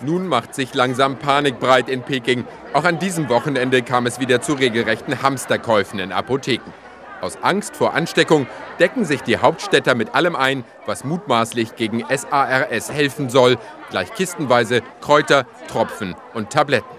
Nun 0.00 0.28
macht 0.28 0.54
sich 0.54 0.72
langsam 0.72 1.18
Panik 1.18 1.60
breit 1.60 1.90
in 1.90 2.00
Peking. 2.00 2.44
Auch 2.72 2.84
an 2.84 2.98
diesem 2.98 3.28
Wochenende 3.28 3.82
kam 3.82 4.06
es 4.06 4.18
wieder 4.18 4.40
zu 4.40 4.54
regelrechten 4.54 5.20
Hamsterkäufen 5.20 5.98
in 5.98 6.10
Apotheken. 6.10 6.72
Aus 7.20 7.38
Angst 7.42 7.74
vor 7.74 7.94
Ansteckung 7.94 8.46
decken 8.78 9.04
sich 9.04 9.22
die 9.22 9.38
Hauptstädter 9.38 9.94
mit 9.94 10.14
allem 10.14 10.36
ein, 10.36 10.64
was 10.86 11.04
mutmaßlich 11.04 11.74
gegen 11.76 12.04
SARS 12.08 12.92
helfen 12.92 13.28
soll, 13.28 13.58
gleich 13.90 14.12
kistenweise 14.14 14.82
Kräuter, 15.00 15.46
Tropfen 15.68 16.14
und 16.34 16.50
Tabletten. 16.50 16.96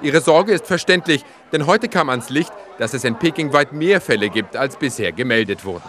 Ihre 0.00 0.20
Sorge 0.20 0.52
ist 0.52 0.66
verständlich, 0.66 1.24
denn 1.52 1.66
heute 1.66 1.88
kam 1.88 2.08
ans 2.08 2.30
Licht, 2.30 2.52
dass 2.78 2.94
es 2.94 3.04
in 3.04 3.16
Peking 3.16 3.52
weit 3.52 3.72
mehr 3.72 4.00
Fälle 4.00 4.30
gibt, 4.30 4.56
als 4.56 4.76
bisher 4.76 5.12
gemeldet 5.12 5.64
wurden. 5.64 5.82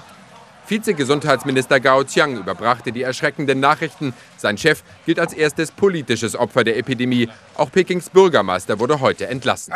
Vizegesundheitsminister 0.68 1.80
Gao 1.80 2.04
Chiang 2.04 2.38
überbrachte 2.38 2.92
die 2.92 3.02
erschreckenden 3.02 3.60
Nachrichten. 3.60 4.14
Sein 4.38 4.58
Chef 4.58 4.84
gilt 5.06 5.20
als 5.20 5.34
erstes 5.34 5.72
politisches 5.72 6.36
Opfer 6.36 6.64
der 6.64 6.78
Epidemie. 6.78 7.30
Auch 7.56 7.72
Pekings 7.72 8.10
Bürgermeister 8.10 8.80
wurde 8.80 9.00
heute 9.00 9.28
entlassen. 9.28 9.74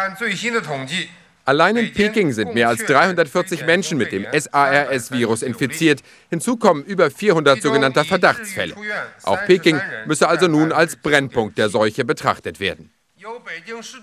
Allein 1.46 1.76
in 1.76 1.94
Peking 1.94 2.32
sind 2.32 2.54
mehr 2.54 2.70
als 2.70 2.86
340 2.86 3.66
Menschen 3.66 3.98
mit 3.98 4.12
dem 4.12 4.26
SARS-Virus 4.32 5.42
infiziert. 5.42 6.02
Hinzu 6.30 6.56
kommen 6.56 6.84
über 6.84 7.12
400 7.12 7.62
sogenannter 7.62 8.06
Verdachtsfälle. 8.06 8.76
Auch 9.24 9.44
Peking 9.46 9.82
müsse 10.06 10.30
also 10.30 10.48
nun 10.48 10.72
als 10.72 10.96
Brennpunkt 10.96 11.58
der 11.58 11.70
Seuche 11.70 12.06
betrachtet 12.06 12.60
werden. 12.60 12.92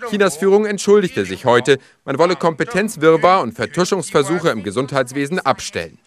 Chinas 0.09 0.37
Führung 0.37 0.65
entschuldigte 0.65 1.25
sich 1.25 1.45
heute, 1.45 1.77
man 2.05 2.17
wolle 2.17 2.35
Kompetenzwirrwarr 2.35 3.41
und 3.41 3.53
Vertuschungsversuche 3.53 4.49
im 4.49 4.63
Gesundheitswesen 4.63 5.39
abstellen. 5.39 5.99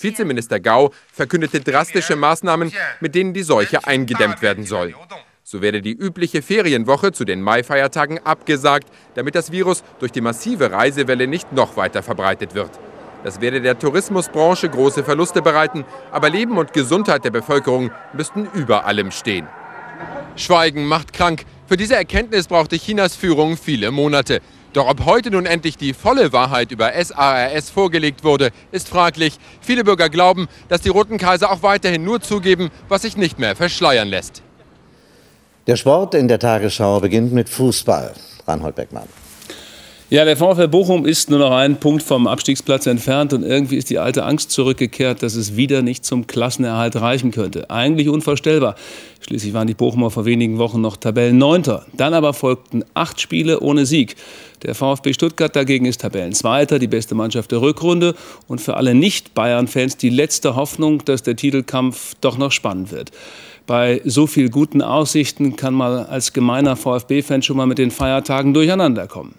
Vizeminister 0.00 0.58
Gau 0.58 0.92
verkündete 1.12 1.60
drastische 1.60 2.16
Maßnahmen, 2.16 2.72
mit 3.00 3.14
denen 3.14 3.34
die 3.34 3.42
Seuche 3.42 3.86
eingedämmt 3.86 4.42
werden 4.42 4.64
soll. 4.64 4.94
So 5.52 5.60
werde 5.60 5.82
die 5.82 5.92
übliche 5.92 6.40
Ferienwoche 6.40 7.12
zu 7.12 7.26
den 7.26 7.42
Maifeiertagen 7.42 8.18
abgesagt, 8.24 8.88
damit 9.14 9.34
das 9.34 9.52
Virus 9.52 9.84
durch 9.98 10.10
die 10.10 10.22
massive 10.22 10.72
Reisewelle 10.72 11.26
nicht 11.26 11.52
noch 11.52 11.76
weiter 11.76 12.02
verbreitet 12.02 12.54
wird. 12.54 12.70
Das 13.22 13.42
werde 13.42 13.60
der 13.60 13.78
Tourismusbranche 13.78 14.70
große 14.70 15.04
Verluste 15.04 15.42
bereiten, 15.42 15.84
aber 16.10 16.30
Leben 16.30 16.56
und 16.56 16.72
Gesundheit 16.72 17.26
der 17.26 17.32
Bevölkerung 17.32 17.90
müssten 18.14 18.48
über 18.54 18.86
allem 18.86 19.10
stehen. 19.10 19.46
Schweigen 20.36 20.86
macht 20.86 21.12
krank. 21.12 21.44
Für 21.66 21.76
diese 21.76 21.96
Erkenntnis 21.96 22.46
brauchte 22.46 22.78
Chinas 22.78 23.14
Führung 23.14 23.58
viele 23.58 23.90
Monate. 23.90 24.40
Doch 24.72 24.88
ob 24.88 25.04
heute 25.04 25.30
nun 25.30 25.44
endlich 25.44 25.76
die 25.76 25.92
volle 25.92 26.32
Wahrheit 26.32 26.72
über 26.72 26.92
SARS 26.94 27.68
vorgelegt 27.68 28.24
wurde, 28.24 28.52
ist 28.70 28.88
fraglich. 28.88 29.36
Viele 29.60 29.84
Bürger 29.84 30.08
glauben, 30.08 30.48
dass 30.70 30.80
die 30.80 30.88
Roten 30.88 31.18
Kaiser 31.18 31.52
auch 31.52 31.62
weiterhin 31.62 32.04
nur 32.04 32.22
zugeben, 32.22 32.70
was 32.88 33.02
sich 33.02 33.18
nicht 33.18 33.38
mehr 33.38 33.54
verschleiern 33.54 34.08
lässt. 34.08 34.42
Der 35.68 35.76
Sport 35.76 36.14
in 36.14 36.26
der 36.26 36.40
Tagesschau 36.40 36.98
beginnt 36.98 37.32
mit 37.32 37.48
Fußball. 37.48 38.12
Reinhold 38.48 38.74
Beckmann. 38.74 39.06
Ja, 40.10 40.24
der 40.24 40.36
VfL 40.36 40.66
Bochum 40.66 41.06
ist 41.06 41.30
nur 41.30 41.38
noch 41.38 41.52
einen 41.52 41.76
Punkt 41.76 42.02
vom 42.02 42.26
Abstiegsplatz 42.26 42.86
entfernt 42.86 43.32
und 43.32 43.44
irgendwie 43.44 43.76
ist 43.76 43.88
die 43.88 44.00
alte 44.00 44.24
Angst 44.24 44.50
zurückgekehrt, 44.50 45.22
dass 45.22 45.36
es 45.36 45.56
wieder 45.56 45.80
nicht 45.80 46.04
zum 46.04 46.26
Klassenerhalt 46.26 46.96
reichen 46.96 47.30
könnte. 47.30 47.70
Eigentlich 47.70 48.08
unvorstellbar. 48.08 48.74
Schließlich 49.20 49.54
waren 49.54 49.68
die 49.68 49.74
Bochumer 49.74 50.10
vor 50.10 50.24
wenigen 50.24 50.58
Wochen 50.58 50.80
noch 50.80 50.96
Tabellenneunter. 50.96 51.86
Dann 51.92 52.12
aber 52.12 52.34
folgten 52.34 52.84
acht 52.92 53.20
Spiele 53.20 53.60
ohne 53.60 53.86
Sieg. 53.86 54.16
Der 54.64 54.74
VfB 54.74 55.12
Stuttgart 55.12 55.54
dagegen 55.54 55.86
ist 55.86 56.00
Tabellenzweiter, 56.00 56.80
die 56.80 56.88
beste 56.88 57.14
Mannschaft 57.14 57.52
der 57.52 57.62
Rückrunde 57.62 58.16
und 58.48 58.60
für 58.60 58.76
alle 58.76 58.94
Nicht-Bayern-Fans 58.94 59.96
die 59.96 60.10
letzte 60.10 60.56
Hoffnung, 60.56 61.04
dass 61.04 61.22
der 61.22 61.36
Titelkampf 61.36 62.16
doch 62.20 62.36
noch 62.36 62.52
spannend 62.52 62.90
wird. 62.90 63.12
Bei 63.66 64.00
so 64.04 64.26
viel 64.26 64.50
guten 64.50 64.82
Aussichten 64.82 65.56
kann 65.56 65.74
man 65.74 66.06
als 66.06 66.32
gemeiner 66.32 66.76
VfB-Fan 66.76 67.42
schon 67.42 67.56
mal 67.56 67.66
mit 67.66 67.78
den 67.78 67.90
Feiertagen 67.90 68.54
durcheinander 68.54 69.06
kommen. 69.06 69.34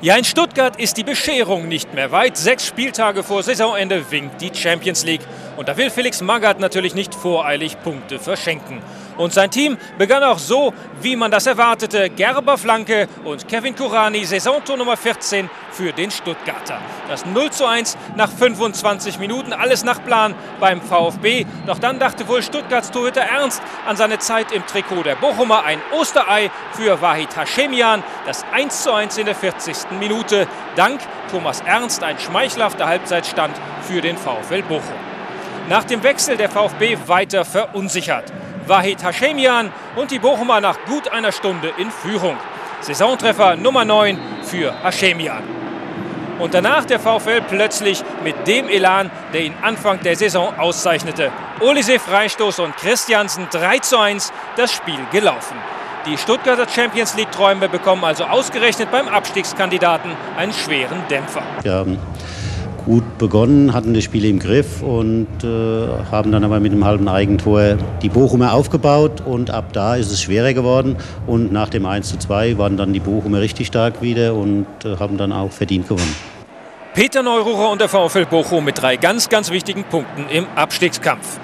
Ja, 0.00 0.16
in 0.16 0.24
Stuttgart 0.24 0.80
ist 0.80 0.96
die 0.96 1.04
Bescherung 1.04 1.68
nicht 1.68 1.94
mehr 1.94 2.10
weit. 2.10 2.36
Sechs 2.36 2.66
Spieltage 2.66 3.22
vor 3.22 3.44
Saisonende 3.44 4.04
winkt 4.10 4.40
die 4.40 4.50
Champions 4.52 5.04
League. 5.04 5.20
Und 5.56 5.68
da 5.68 5.76
will 5.76 5.90
Felix 5.90 6.20
Magath 6.20 6.58
natürlich 6.58 6.96
nicht 6.96 7.14
voreilig 7.14 7.80
Punkte 7.84 8.18
verschenken. 8.18 8.78
Und 9.22 9.32
sein 9.32 9.52
Team 9.52 9.78
begann 9.98 10.24
auch 10.24 10.40
so, 10.40 10.74
wie 11.00 11.14
man 11.14 11.30
das 11.30 11.46
erwartete. 11.46 12.10
Gerber 12.10 12.58
Flanke 12.58 13.06
und 13.22 13.46
Kevin 13.46 13.76
Kurani, 13.76 14.24
Saisontor 14.24 14.76
Nummer 14.76 14.96
14 14.96 15.48
für 15.70 15.92
den 15.92 16.10
Stuttgarter. 16.10 16.80
Das 17.06 17.24
0 17.24 17.50
zu 17.50 17.64
1 17.64 17.96
nach 18.16 18.28
25 18.28 19.20
Minuten, 19.20 19.52
alles 19.52 19.84
nach 19.84 20.04
Plan 20.04 20.34
beim 20.58 20.82
VfB. 20.82 21.46
Doch 21.66 21.78
dann 21.78 22.00
dachte 22.00 22.26
wohl 22.26 22.42
Stuttgarts 22.42 22.90
Torhüter 22.90 23.20
Ernst 23.20 23.62
an 23.86 23.96
seine 23.96 24.18
Zeit 24.18 24.50
im 24.50 24.66
Trikot 24.66 25.04
der 25.04 25.14
Bochumer. 25.14 25.62
Ein 25.64 25.80
Osterei 25.92 26.50
für 26.72 27.00
Wahid 27.00 27.36
Hashemian. 27.36 28.02
Das 28.26 28.44
1 28.52 28.82
zu 28.82 28.92
1 28.92 29.18
in 29.18 29.26
der 29.26 29.36
40. 29.36 29.92
Minute. 30.00 30.48
Dank 30.74 31.00
Thomas 31.30 31.60
Ernst 31.60 32.02
ein 32.02 32.18
schmeichelhafter 32.18 32.88
Halbzeitstand 32.88 33.54
für 33.82 34.00
den 34.00 34.16
VfL 34.16 34.62
Bochum. 34.62 34.82
Nach 35.68 35.84
dem 35.84 36.02
Wechsel 36.02 36.36
der 36.36 36.50
VfB 36.50 36.98
weiter 37.06 37.44
verunsichert. 37.44 38.32
Wahid 38.72 39.04
Hashemian 39.04 39.70
und 39.96 40.10
die 40.10 40.18
Bochumer 40.18 40.58
nach 40.62 40.78
gut 40.86 41.06
einer 41.12 41.30
Stunde 41.30 41.74
in 41.76 41.90
Führung. 41.90 42.38
Saisontreffer 42.80 43.54
Nummer 43.54 43.84
9 43.84 44.18
für 44.44 44.72
Hashemian. 44.82 45.42
Und 46.38 46.54
danach 46.54 46.86
der 46.86 46.98
VfL 46.98 47.42
plötzlich 47.46 48.02
mit 48.24 48.46
dem 48.46 48.70
Elan, 48.70 49.10
der 49.34 49.42
ihn 49.42 49.52
Anfang 49.60 50.00
der 50.00 50.16
Saison 50.16 50.58
auszeichnete. 50.58 51.30
Olise 51.60 51.98
Freistoß 51.98 52.60
und 52.60 52.74
Christiansen 52.78 53.46
3 53.50 53.80
zu 53.80 53.98
1 53.98 54.32
das 54.56 54.72
Spiel 54.72 55.00
gelaufen. 55.12 55.58
Die 56.06 56.16
Stuttgarter 56.16 56.66
Champions 56.66 57.14
League-Träume 57.14 57.68
bekommen 57.68 58.02
also 58.04 58.24
ausgerechnet 58.24 58.90
beim 58.90 59.06
Abstiegskandidaten 59.06 60.12
einen 60.38 60.54
schweren 60.54 61.06
Dämpfer. 61.10 61.42
Ja, 61.62 61.84
gut 62.84 63.18
begonnen, 63.18 63.72
hatten 63.72 63.94
das 63.94 64.04
Spiel 64.04 64.24
im 64.24 64.38
Griff 64.38 64.82
und 64.82 65.28
äh, 65.42 65.86
haben 66.10 66.32
dann 66.32 66.44
aber 66.44 66.60
mit 66.60 66.72
einem 66.72 66.84
halben 66.84 67.08
Eigentor 67.08 67.76
die 68.02 68.08
Bochumer 68.08 68.52
aufgebaut 68.52 69.22
und 69.24 69.50
ab 69.50 69.72
da 69.72 69.96
ist 69.96 70.10
es 70.10 70.22
schwerer 70.22 70.52
geworden 70.52 70.96
und 71.26 71.52
nach 71.52 71.68
dem 71.68 71.86
1 71.86 72.08
zu 72.08 72.18
2 72.18 72.58
waren 72.58 72.76
dann 72.76 72.92
die 72.92 73.00
Bochumer 73.00 73.40
richtig 73.40 73.68
stark 73.68 74.02
wieder 74.02 74.34
und 74.34 74.66
äh, 74.84 74.96
haben 74.96 75.16
dann 75.16 75.32
auch 75.32 75.50
verdient 75.50 75.88
gewonnen. 75.88 76.14
Peter 76.94 77.22
Neururer 77.22 77.70
und 77.70 77.80
der 77.80 77.88
VfL 77.88 78.26
Bochum 78.26 78.64
mit 78.64 78.82
drei 78.82 78.96
ganz, 78.96 79.28
ganz 79.28 79.50
wichtigen 79.50 79.84
Punkten 79.84 80.26
im 80.30 80.46
Abstiegskampf. 80.56 81.38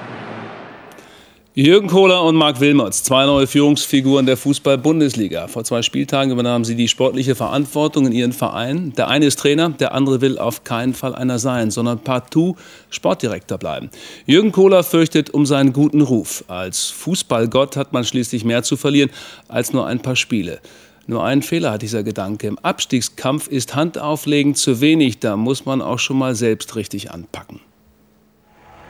Jürgen 1.61 1.89
Kohler 1.89 2.23
und 2.23 2.37
Marc 2.37 2.61
Wilmots, 2.61 3.03
zwei 3.03 3.27
neue 3.27 3.49
Führungsfiguren 3.49 4.27
der 4.27 4.37
Fußball-Bundesliga. 4.37 5.49
Vor 5.49 5.65
zwei 5.65 5.83
Spieltagen 5.83 6.31
übernahmen 6.31 6.65
sie 6.65 6.77
die 6.77 6.87
sportliche 6.87 7.35
Verantwortung 7.35 8.07
in 8.07 8.13
ihren 8.13 8.33
Vereinen. 8.33 8.93
Der 8.93 9.09
eine 9.09 9.27
ist 9.27 9.41
Trainer, 9.41 9.71
der 9.71 9.93
andere 9.93 10.21
will 10.21 10.39
auf 10.39 10.63
keinen 10.63 10.95
Fall 10.95 11.17
einer 11.17 11.41
sein, 11.41 11.73
sondern 11.73 11.99
partout 11.99 12.55
Sportdirektor 12.91 13.59
bleiben. 13.59 13.91
Jürgen 14.25 14.53
Kohler 14.53 14.85
fürchtet 14.85 15.31
um 15.31 15.47
seinen 15.47 15.73
guten 15.73 16.01
Ruf. 16.01 16.45
Als 16.47 16.91
Fußballgott 16.91 17.77
hat 17.77 17.93
man 17.93 18.05
schließlich 18.05 18.45
mehr 18.45 18.63
zu 18.63 18.77
verlieren 18.77 19.11
als 19.49 19.73
nur 19.73 19.85
ein 19.85 19.99
paar 19.99 20.15
Spiele. 20.15 20.61
Nur 21.09 21.25
einen 21.25 21.43
Fehler 21.43 21.73
hat 21.73 21.83
dieser 21.83 22.05
Gedanke. 22.05 22.47
Im 22.47 22.61
Abstiegskampf 22.61 23.49
ist 23.49 23.75
Handauflegen 23.75 24.55
zu 24.55 24.81
wenig. 24.81 25.19
Da 25.19 25.37
muss 25.37 25.67
man 25.67 25.83
auch 25.83 25.99
schon 25.99 26.19
mal 26.19 26.37
selbst 26.37 26.77
richtig 26.77 27.11
anpacken. 27.11 27.59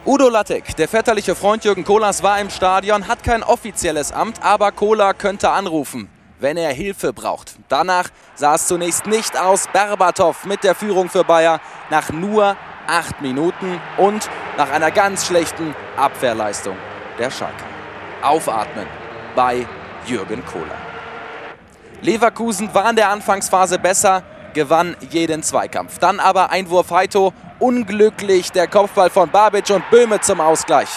Udo 0.08 0.30
Lattek, 0.30 0.74
der 0.74 0.88
väterliche 0.88 1.34
Freund 1.34 1.66
Jürgen 1.66 1.84
Kohlers, 1.84 2.22
war 2.22 2.40
im 2.40 2.48
Stadion, 2.48 3.08
hat 3.08 3.22
kein 3.22 3.42
offizielles 3.42 4.10
Amt, 4.10 4.42
aber 4.42 4.72
Kohler 4.72 5.12
könnte 5.12 5.50
anrufen, 5.50 6.08
wenn 6.40 6.56
er 6.56 6.72
Hilfe 6.72 7.12
braucht. 7.12 7.56
Danach 7.68 8.08
sah 8.34 8.54
es 8.54 8.66
zunächst 8.68 9.06
nicht 9.06 9.38
aus. 9.38 9.66
Berbatov 9.70 10.46
mit 10.46 10.64
der 10.64 10.74
Führung 10.74 11.10
für 11.10 11.24
Bayer 11.24 11.60
nach 11.90 12.08
nur 12.08 12.56
acht 12.86 13.20
Minuten 13.20 13.82
und 13.98 14.30
nach 14.56 14.70
einer 14.70 14.90
ganz 14.90 15.26
schlechten 15.26 15.76
Abwehrleistung 15.98 16.78
der 17.18 17.30
Schalke. 17.30 17.64
Aufatmen 18.22 18.86
bei 19.36 19.66
Jürgen 20.06 20.42
Kohler. 20.46 20.78
Leverkusen 22.00 22.72
war 22.72 22.88
in 22.88 22.96
der 22.96 23.10
Anfangsphase 23.10 23.78
besser, 23.78 24.22
gewann 24.54 24.96
jeden 25.10 25.42
Zweikampf. 25.42 25.98
Dann 25.98 26.18
aber 26.18 26.48
Einwurf 26.48 26.92
Heito 26.92 27.34
unglücklich 27.58 28.52
der 28.52 28.68
Kopfball 28.68 29.10
von 29.10 29.30
Babic 29.30 29.70
und 29.70 29.88
Böhme 29.90 30.20
zum 30.20 30.40
Ausgleich. 30.40 30.88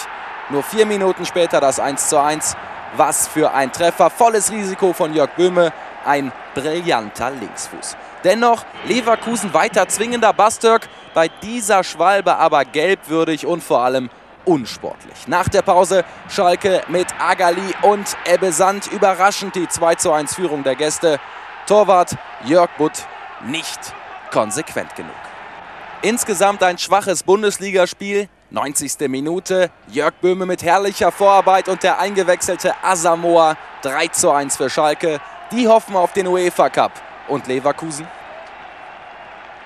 Nur 0.50 0.62
vier 0.62 0.86
Minuten 0.86 1.24
später 1.24 1.60
das 1.60 1.80
1 1.80 2.08
zu 2.08 2.20
1. 2.20 2.56
Was 2.96 3.26
für 3.26 3.52
ein 3.52 3.72
Treffer. 3.72 4.10
Volles 4.10 4.52
Risiko 4.52 4.92
von 4.92 5.14
Jörg 5.14 5.30
Böhme. 5.30 5.72
Ein 6.04 6.32
brillanter 6.54 7.30
Linksfuß. 7.30 7.96
Dennoch 8.24 8.64
Leverkusen 8.84 9.54
weiter 9.54 9.88
zwingender 9.88 10.32
Bastürk. 10.32 10.88
Bei 11.14 11.28
dieser 11.28 11.84
Schwalbe 11.84 12.36
aber 12.36 12.64
gelbwürdig 12.64 13.46
und 13.46 13.62
vor 13.62 13.82
allem 13.82 14.10
unsportlich. 14.44 15.26
Nach 15.28 15.48
der 15.48 15.62
Pause 15.62 16.04
Schalke 16.28 16.82
mit 16.88 17.06
Agali 17.18 17.74
und 17.82 18.16
Ebbe 18.26 18.52
Sand. 18.52 18.90
Überraschend 18.92 19.54
die 19.54 19.68
2 19.68 19.94
zu 19.94 20.12
1 20.12 20.34
Führung 20.34 20.64
der 20.64 20.74
Gäste. 20.74 21.18
Torwart 21.66 22.16
Jörg 22.44 22.70
Butt 22.76 23.06
nicht 23.46 23.94
konsequent 24.30 24.94
genug. 24.96 25.31
Insgesamt 26.04 26.64
ein 26.64 26.78
schwaches 26.78 27.22
Bundesligaspiel. 27.22 28.28
90. 28.50 29.08
Minute. 29.08 29.70
Jörg 29.86 30.12
Böhme 30.20 30.46
mit 30.46 30.64
herrlicher 30.64 31.12
Vorarbeit 31.12 31.68
und 31.68 31.84
der 31.84 32.00
eingewechselte 32.00 32.74
Asamoah 32.82 33.56
3 33.82 34.08
zu 34.08 34.32
1 34.32 34.56
für 34.56 34.68
Schalke. 34.68 35.20
Die 35.52 35.68
hoffen 35.68 35.94
auf 35.94 36.12
den 36.12 36.26
UEFA 36.26 36.70
Cup. 36.70 36.90
Und 37.28 37.46
Leverkusen? 37.46 38.08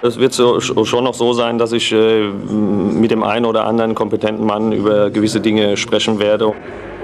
Es 0.03 0.19
wird 0.19 0.35
so, 0.35 0.61
schon 0.61 1.05
noch 1.05 1.15
so 1.15 1.33
sein, 1.33 1.57
dass 1.57 1.73
ich 1.73 1.91
äh, 1.91 2.25
mit 2.29 3.11
dem 3.11 3.23
einen 3.23 3.47
oder 3.47 3.65
anderen 3.65 3.95
kompetenten 3.95 4.45
Mann 4.45 4.73
über 4.73 5.09
gewisse 5.09 5.41
Dinge 5.41 5.79
sprechen 5.79 6.19
werde. 6.19 6.53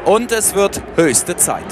Und 0.05 0.31
es 0.31 0.55
wird 0.55 0.83
höchste 0.97 1.37
Zeit. 1.37 1.65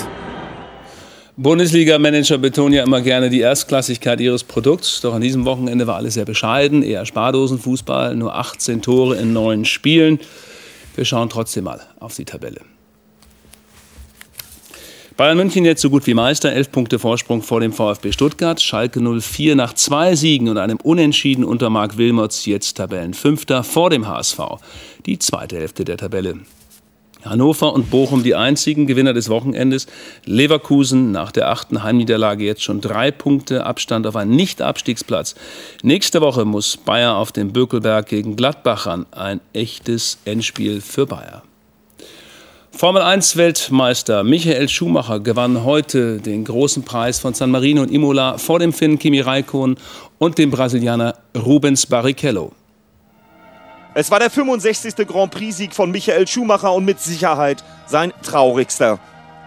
Bundesliga-Manager 1.43 2.37
betonen 2.37 2.75
ja 2.75 2.83
immer 2.83 3.01
gerne 3.01 3.31
die 3.31 3.41
Erstklassigkeit 3.41 4.21
ihres 4.21 4.45
Produkts. 4.45 5.01
Doch 5.01 5.15
an 5.15 5.23
diesem 5.23 5.47
Wochenende 5.47 5.87
war 5.87 5.97
alles 5.97 6.13
sehr 6.13 6.27
bescheiden. 6.27 6.83
Eher 6.83 7.07
Spardosenfußball, 7.07 8.15
nur 8.15 8.35
18 8.35 8.83
Tore 8.83 9.17
in 9.17 9.33
neun 9.33 9.65
Spielen. 9.65 10.19
Wir 10.97 11.07
schauen 11.07 11.31
trotzdem 11.31 11.65
mal 11.65 11.81
auf 11.99 12.15
die 12.15 12.27
Tabelle. 12.27 12.61
Bayern 15.17 15.39
München 15.39 15.65
jetzt 15.65 15.81
so 15.81 15.89
gut 15.89 16.07
wie 16.07 16.13
Meister, 16.13 16.53
elf 16.53 16.71
Punkte 16.71 16.99
Vorsprung 16.99 17.41
vor 17.41 17.61
dem 17.61 17.73
VfB 17.73 18.13
Stuttgart. 18.13 18.61
Schalke 18.61 19.01
04 19.01 19.57
nach 19.57 19.73
zwei 19.73 20.17
Siegen 20.17 20.51
und 20.51 20.59
einem 20.59 20.77
Unentschieden 20.77 21.45
unter 21.45 21.71
Marc 21.71 21.97
Wilmots 21.97 22.45
jetzt 22.45 22.77
Tabellenfünfter 22.77 23.65
vor 23.65 23.89
dem 23.89 24.07
HSV. 24.07 24.41
Die 25.07 25.19
zweite 25.19 25.57
Hälfte 25.57 25.87
der 25.87 25.97
Tabelle. 25.97 26.41
Hannover 27.25 27.73
und 27.73 27.91
Bochum 27.91 28.23
die 28.23 28.35
einzigen 28.35 28.87
Gewinner 28.87 29.13
des 29.13 29.29
Wochenendes. 29.29 29.87
Leverkusen 30.25 31.13
nach 31.13 31.33
der 31.33 31.51
achten 31.51 31.83
Heimniederlage 31.83 32.45
jetzt 32.45 32.63
schon 32.63 32.81
drei 32.81 33.11
Punkte 33.11 33.67
Abstand 33.67 34.07
auf 34.07 34.17
einen 34.17 34.37
Nicht-Abstiegsplatz. 34.37 35.35
Nächste 35.83 36.21
Woche 36.21 36.45
muss 36.45 36.77
Bayer 36.77 37.17
auf 37.17 37.33
dem 37.33 37.53
Bökelberg 37.53 38.07
gegen 38.07 38.37
Gladbach 38.37 38.87
ran. 38.87 39.07
Ein 39.11 39.41
echtes 39.53 40.19
Endspiel 40.25 40.81
für 40.81 41.07
Bayer. 41.07 41.43
Formel 42.73 43.03
1 43.03 43.37
Weltmeister 43.37 44.25
Michael 44.25 44.69
Schumacher 44.69 45.21
gewann 45.21 45.65
heute 45.65 46.19
den 46.19 46.45
großen 46.45 46.85
Preis 46.85 47.19
von 47.19 47.35
San 47.35 47.51
Marino 47.51 47.83
und 47.83 47.91
Imola 47.91 48.39
vor 48.39 48.59
dem 48.59 48.73
Finn 48.73 48.99
Kimi 48.99 49.21
Räikkönen 49.21 49.77
und 50.19 50.39
dem 50.39 50.51
Brasilianer 50.51 51.17
Rubens 51.37 51.87
Barrichello. 51.87 52.53
Es 53.93 54.13
war 54.13 54.21
der 54.21 54.31
65. 54.31 54.95
Grand 55.09 55.33
Prix-Sieg 55.33 55.75
von 55.75 55.91
Michael 55.91 56.29
Schumacher 56.29 56.73
und 56.73 56.85
mit 56.85 57.01
Sicherheit 57.01 57.65
sein 57.87 58.13
traurigster. 58.23 59.01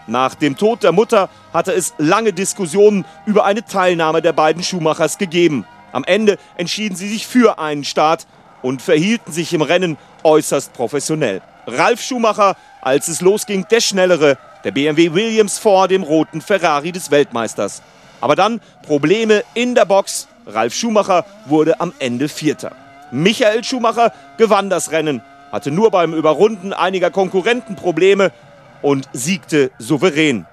Nach 0.06 0.36
dem 0.36 0.58
Tod 0.58 0.84
der 0.84 0.92
Mutter 0.92 1.30
hatte 1.54 1.72
es 1.72 1.94
lange 1.98 2.34
Diskussionen 2.34 3.06
über 3.26 3.46
eine 3.46 3.64
Teilnahme 3.64 4.22
der 4.22 4.34
beiden 4.34 4.62
Schumachers 4.62 5.18
gegeben. 5.18 5.66
Am 5.94 6.04
Ende 6.04 6.38
entschieden 6.58 6.98
sie 6.98 7.08
sich 7.08 7.26
für 7.26 7.58
einen 7.58 7.86
Start 7.86 8.28
und 8.62 8.82
verhielten 8.82 9.32
sich 9.32 9.54
im 9.54 9.62
Rennen 9.62 9.98
äußerst 10.24 10.74
professionell. 10.74 11.42
Ralf 11.66 12.02
Schumacher, 12.02 12.58
als 12.82 13.08
es 13.08 13.22
losging, 13.22 13.66
der 13.72 13.80
schnellere, 13.80 14.38
der 14.66 14.72
BMW 14.72 15.14
Williams 15.14 15.58
vor 15.58 15.88
dem 15.88 16.04
roten 16.04 16.42
Ferrari 16.42 16.92
des 16.92 17.12
Weltmeisters. 17.12 17.82
Aber 18.20 18.36
dann 18.36 18.60
Probleme 18.86 19.46
in 19.54 19.74
der 19.74 19.86
Box. 19.86 20.28
Ralf 20.46 20.74
Schumacher 20.74 21.26
wurde 21.46 21.80
am 21.80 21.94
Ende 22.00 22.28
Vierter. 22.28 22.83
Michael 23.14 23.64
Schumacher 23.64 24.12
gewann 24.38 24.72
das 24.72 24.92
Rennen, 24.92 25.22
hatte 25.52 25.70
nur 25.70 25.92
beim 25.92 26.16
Überrunden 26.16 26.74
einiger 26.74 27.12
Konkurrenten 27.12 27.76
Probleme 27.76 28.32
und 28.82 29.08
siegte 29.14 29.70
souverän. 29.78 30.48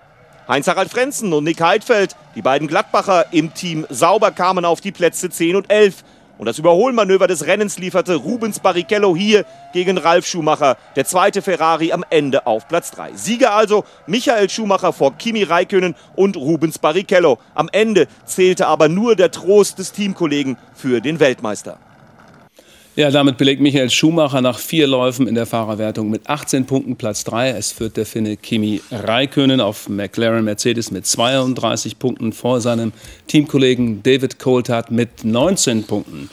Heinz-Harald 0.47 0.91
Frenzen 0.91 1.33
und 1.33 1.45
Nick 1.45 1.63
Heidfeld, 1.63 2.17
die 2.35 2.43
beiden 2.43 2.69
Gladbacher 2.69 3.33
im 3.33 3.55
Team 3.55 3.87
Sauber, 3.89 4.31
kamen 4.31 4.67
auf 4.67 4.83
die 4.83 4.93
Plätze 4.93 5.31
10 5.31 5.57
und 5.57 5.71
11. 5.71 6.05
Und 6.37 6.47
das 6.47 6.59
Überholmanöver 6.59 7.27
des 7.27 7.47
Rennens 7.47 7.79
lieferte 7.79 8.17
Rubens 8.17 8.61
Barrichello 8.61 9.17
hier 9.17 9.47
gegen 9.73 9.97
Ralf 9.97 10.27
Schumacher, 10.27 10.77
der 10.97 11.07
zweite 11.07 11.41
Ferrari 11.41 11.93
am 11.93 12.05
Ende 12.11 12.47
auf 12.47 12.69
Platz 12.69 12.91
3. 12.91 13.13
Sieger 13.15 13.55
also 13.55 13.85
Michael 14.07 14.51
Schumacher 14.51 14.93
vor 14.93 15.17
Kimi 15.17 15.45
Räikkönen 15.45 15.95
und 16.15 16.37
Rubens 16.37 16.79
Barrichello. 16.79 17.39
Am 17.55 17.71
Ende 17.73 18.07
zählte 18.27 18.67
aber 18.67 18.89
nur 18.89 19.17
der 19.17 19.31
Trost 19.31 19.79
des 19.79 19.93
Teamkollegen 19.93 20.59
für 20.75 21.01
den 21.01 21.21
Weltmeister. 21.21 21.79
Ja, 23.01 23.11
damit 23.11 23.39
belegt 23.39 23.63
Michael 23.63 23.89
Schumacher 23.89 24.43
nach 24.43 24.59
vier 24.59 24.87
Läufen 24.87 25.27
in 25.27 25.35
der 25.35 25.47
Fahrerwertung 25.47 26.11
mit 26.11 26.29
18 26.29 26.67
Punkten 26.67 26.97
Platz 26.97 27.25
3. 27.25 27.49
Es 27.53 27.73
führt 27.73 27.97
der 27.97 28.05
Finne 28.05 28.37
Kimi 28.37 28.83
Räikkönen 28.91 29.63
auf 29.63 29.89
McLaren 29.89 30.45
Mercedes 30.45 30.91
mit 30.91 31.07
32 31.07 31.99
Punkten 31.99 32.35
vor 32.35 32.61
seinem 32.61 32.93
Teamkollegen 33.27 34.03
David 34.03 34.39
Coulthard 34.39 34.91
mit 34.91 35.25
19 35.25 35.85
Punkten. 35.85 36.29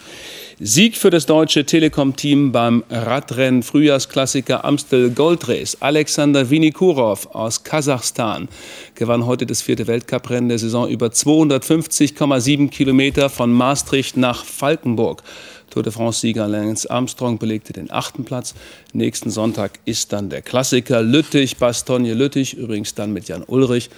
Sieg 0.59 0.97
für 0.97 1.11
das 1.11 1.25
deutsche 1.27 1.65
Telekom-Team 1.65 2.51
beim 2.51 2.83
Radrennen 2.89 3.61
Frühjahrsklassiker 3.63 4.65
Amstel 4.65 5.11
Gold 5.11 5.47
Race. 5.47 5.77
Alexander 5.79 6.49
Vinikurov 6.49 7.27
aus 7.27 7.63
Kasachstan 7.63 8.49
gewann 8.95 9.27
heute 9.27 9.45
das 9.45 9.61
vierte 9.61 9.85
Weltcuprennen 9.85 10.49
der 10.49 10.57
Saison 10.57 10.89
über 10.89 11.07
250,7 11.07 12.71
Kilometer 12.71 13.29
von 13.29 13.53
Maastricht 13.53 14.17
nach 14.17 14.43
Falkenburg. 14.43 15.21
Tour 15.69 15.83
de 15.83 15.91
France-Sieger 15.91 16.47
Lance 16.47 16.89
Armstrong 16.89 17.37
belegte 17.37 17.73
den 17.73 17.91
achten 17.91 18.25
Platz. 18.25 18.55
Nächsten 18.93 19.29
Sonntag 19.29 19.79
ist 19.85 20.13
dann 20.13 20.29
der 20.29 20.41
Klassiker 20.41 21.01
Lüttich, 21.01 21.57
Bastogne 21.57 22.13
Lüttich, 22.13 22.53
übrigens 22.53 22.95
dann 22.95 23.13
mit 23.13 23.27
Jan 23.27 23.43
Ulrich. 23.45 23.89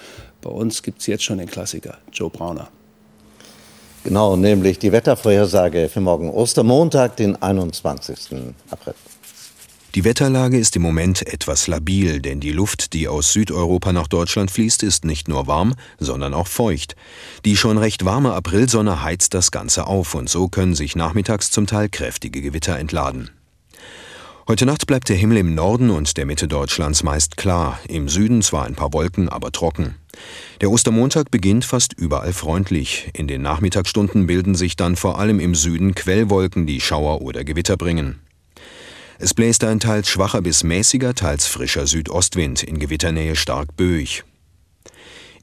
Bei 0.42 0.50
uns 0.50 0.82
gibt 0.82 1.00
es 1.00 1.06
jetzt 1.06 1.24
schon 1.24 1.38
den 1.38 1.48
Klassiker, 1.48 1.98
Joe 2.12 2.30
Brauner. 2.30 2.68
Genau, 4.02 4.34
nämlich 4.34 4.78
die 4.78 4.92
Wettervorhersage 4.92 5.90
für 5.90 6.00
morgen 6.00 6.30
Ostermontag, 6.30 7.16
den 7.16 7.40
21. 7.40 8.16
April. 8.70 8.94
Die 9.96 10.04
Wetterlage 10.04 10.56
ist 10.56 10.76
im 10.76 10.82
Moment 10.82 11.26
etwas 11.26 11.66
labil, 11.66 12.20
denn 12.20 12.38
die 12.38 12.52
Luft, 12.52 12.92
die 12.92 13.08
aus 13.08 13.32
Südeuropa 13.32 13.92
nach 13.92 14.06
Deutschland 14.06 14.52
fließt, 14.52 14.84
ist 14.84 15.04
nicht 15.04 15.26
nur 15.26 15.48
warm, 15.48 15.74
sondern 15.98 16.32
auch 16.32 16.46
feucht. 16.46 16.94
Die 17.44 17.56
schon 17.56 17.76
recht 17.76 18.04
warme 18.04 18.32
Aprilsonne 18.34 19.02
heizt 19.02 19.34
das 19.34 19.50
Ganze 19.50 19.88
auf 19.88 20.14
und 20.14 20.28
so 20.28 20.46
können 20.46 20.76
sich 20.76 20.94
nachmittags 20.94 21.50
zum 21.50 21.66
Teil 21.66 21.88
kräftige 21.88 22.40
Gewitter 22.40 22.78
entladen. 22.78 23.30
Heute 24.46 24.64
Nacht 24.64 24.86
bleibt 24.86 25.08
der 25.08 25.16
Himmel 25.16 25.38
im 25.38 25.56
Norden 25.56 25.90
und 25.90 26.16
der 26.16 26.24
Mitte 26.24 26.46
Deutschlands 26.46 27.02
meist 27.02 27.36
klar, 27.36 27.80
im 27.88 28.08
Süden 28.08 28.42
zwar 28.42 28.66
ein 28.66 28.76
paar 28.76 28.92
Wolken, 28.92 29.28
aber 29.28 29.50
trocken. 29.50 29.96
Der 30.60 30.70
Ostermontag 30.70 31.32
beginnt 31.32 31.64
fast 31.64 31.94
überall 31.94 32.32
freundlich. 32.32 33.10
In 33.12 33.26
den 33.26 33.42
Nachmittagsstunden 33.42 34.28
bilden 34.28 34.54
sich 34.54 34.76
dann 34.76 34.94
vor 34.94 35.18
allem 35.18 35.40
im 35.40 35.56
Süden 35.56 35.96
Quellwolken, 35.96 36.66
die 36.66 36.80
Schauer 36.80 37.22
oder 37.22 37.42
Gewitter 37.42 37.76
bringen. 37.76 38.20
Es 39.22 39.34
bläst 39.34 39.64
ein 39.64 39.80
teils 39.80 40.08
schwacher 40.08 40.40
bis 40.40 40.64
mäßiger, 40.64 41.14
teils 41.14 41.44
frischer 41.44 41.86
Südostwind, 41.86 42.62
in 42.62 42.78
Gewitternähe 42.78 43.36
stark 43.36 43.76
böig. 43.76 44.24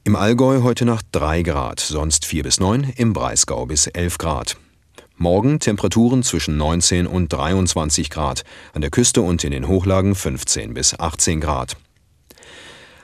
Im 0.04 0.16
Allgäu 0.16 0.64
heute 0.64 0.84
Nacht 0.84 1.06
3 1.12 1.44
Grad, 1.44 1.80
sonst 1.80 2.26
4 2.26 2.42
bis 2.42 2.60
9, 2.60 2.94
im 2.96 3.14
Breisgau 3.14 3.68
bis 3.68 3.86
11 3.86 4.18
Grad. 4.18 4.58
Morgen 5.16 5.60
Temperaturen 5.60 6.24
zwischen 6.24 6.58
19 6.58 7.06
und 7.06 7.32
23 7.32 8.10
Grad, 8.10 8.46
an 8.74 8.82
der 8.82 8.90
Küste 8.90 9.22
und 9.22 9.44
in 9.44 9.52
den 9.52 9.68
Hochlagen 9.68 10.16
15 10.16 10.74
bis 10.74 11.00
18 11.00 11.40
Grad. 11.40 11.78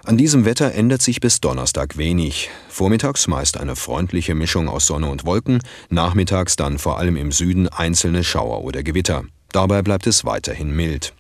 An 0.04 0.18
diesem 0.18 0.44
Wetter 0.44 0.74
ändert 0.74 1.04
sich 1.04 1.20
bis 1.20 1.40
Donnerstag 1.40 2.00
wenig. 2.00 2.50
Vormittags 2.68 3.28
meist 3.28 3.58
eine 3.58 3.76
freundliche 3.76 4.34
Mischung 4.34 4.68
aus 4.68 4.88
Sonne 4.88 5.08
und 5.08 5.24
Wolken, 5.24 5.62
nachmittags 5.90 6.56
dann 6.56 6.80
vor 6.80 6.98
allem 6.98 7.16
im 7.16 7.32
Süden 7.32 7.68
einzelne 7.68 8.24
Schauer 8.24 8.64
oder 8.64 8.82
Gewitter. 8.82 9.24
Dabei 9.54 9.84
bleibt 9.84 10.08
es 10.08 10.26
weiterhin 10.26 10.76
mild. 10.76 11.14